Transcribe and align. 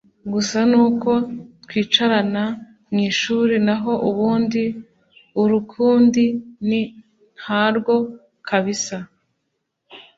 gusa 0.33 0.57
nuko 0.71 1.11
twicarana 1.63 2.43
mwishuri 2.91 3.55
naho 3.67 3.91
ubundi 4.09 4.63
urukundi 5.41 6.23
ni 6.67 6.81
ntarwo 7.39 7.95
kabsa 8.47 8.97